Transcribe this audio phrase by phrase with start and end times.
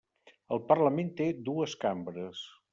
[0.55, 2.45] El Parlament té dues cambres.